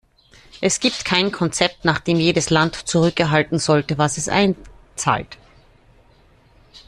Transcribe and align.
Es 0.61 0.79
gibt 0.79 1.05
kein 1.05 1.31
Konzept, 1.31 1.85
nach 1.85 1.99
dem 1.99 2.17
jedes 2.19 2.49
Land 2.49 2.73
zurückerhalten 2.75 3.59
sollte, 3.59 3.99
was 3.99 4.17
es 4.17 4.29
einzahlt. 4.29 5.37